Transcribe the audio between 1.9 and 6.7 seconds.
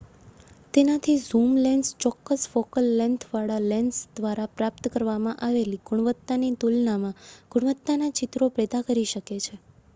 ચોક્કસ focal length વાળા lens દ્વારા પ્રાપ્ત કરવામાં આવેલી ગુણવત્તાની